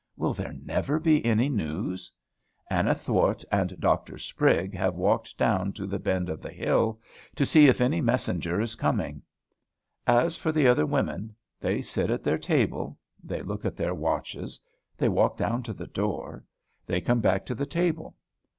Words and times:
Will 0.17 0.33
there 0.33 0.53
never 0.53 0.97
be 0.99 1.23
any 1.23 1.47
news? 1.47 2.11
Anna 2.71 2.95
Thwart 2.95 3.45
and 3.51 3.79
Doctor 3.79 4.17
Sprigg 4.17 4.73
have 4.75 4.95
walked 4.95 5.37
down 5.37 5.73
to 5.73 5.85
the 5.85 5.99
bend 5.99 6.27
of 6.27 6.41
the 6.41 6.49
hill, 6.51 6.99
to 7.35 7.45
see 7.45 7.67
if 7.67 7.79
any 7.79 8.01
messenger 8.01 8.59
is 8.59 8.73
coming. 8.73 9.21
As 10.07 10.35
for 10.35 10.51
the 10.51 10.65
other 10.67 10.87
women, 10.87 11.35
they 11.59 11.83
sit 11.83 12.09
at 12.09 12.23
their 12.23 12.39
table; 12.39 12.97
they 13.23 13.43
look 13.43 13.63
at 13.63 13.75
their 13.75 13.93
watches; 13.93 14.59
they 14.97 15.07
walk 15.07 15.37
down 15.37 15.61
to 15.61 15.71
the 15.71 15.85
door; 15.85 16.45
they 16.87 16.99
come 16.99 17.19
back 17.19 17.45
to 17.45 17.53
the 17.53 17.67
table. 17.67 18.15